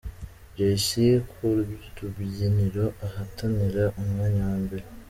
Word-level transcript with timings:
Jay 0.55 0.77
C 0.85 0.87
ku 1.29 1.45
rubyiniro 2.01 2.85
ahatanira 3.07 3.83
umwanya 4.01 4.41
wa 4.49 4.57
mbere. 4.65 4.85